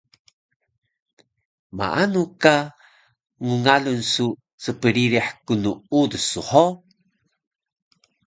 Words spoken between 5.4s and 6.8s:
knuudus su ho